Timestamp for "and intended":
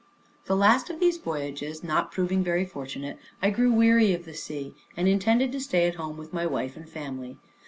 4.97-5.51